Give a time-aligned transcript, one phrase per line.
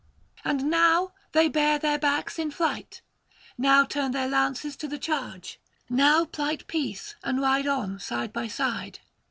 [0.43, 3.03] And now they bare their backs in flight,
[3.55, 5.59] now turn their lances to the charge,
[5.91, 8.97] now plight peace and ride on side by side.